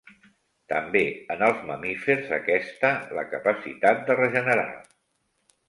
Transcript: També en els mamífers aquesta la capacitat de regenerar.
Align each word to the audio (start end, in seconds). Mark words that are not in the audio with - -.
També 0.71 1.03
en 1.35 1.43
els 1.47 1.59
mamífers 1.67 2.33
aquesta 2.39 2.93
la 3.21 3.27
capacitat 3.37 4.05
de 4.11 4.19
regenerar. 4.25 4.69